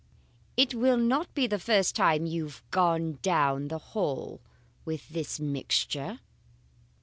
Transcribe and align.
It 0.57 0.73
will 0.73 0.97
not 0.97 1.31
be 1.35 1.45
the 1.45 1.59
first 1.59 1.95
time 1.95 2.25
you 2.25 2.45
have 2.45 2.63
gone 2.71 3.19
down 3.21 3.67
the 3.67 3.77
hall 3.77 4.41
with 4.83 5.07
this 5.09 5.39
mixture. 5.39 6.19